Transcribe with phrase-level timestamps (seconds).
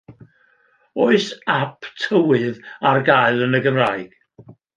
[1.03, 1.27] Oes
[1.57, 2.57] ap tywydd
[2.93, 4.11] ar gael yn Gymraeg?